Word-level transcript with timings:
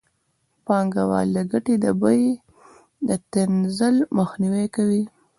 پانګوال 0.65 1.27
د 1.35 1.37
ګټې 1.51 1.75
د 1.83 1.85
بیې 2.01 2.31
د 3.07 3.09
تنزل 3.33 3.95
مخنیوی 4.17 4.65
کوي 4.75 5.03